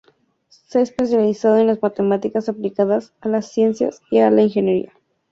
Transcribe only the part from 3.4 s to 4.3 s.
ciencias y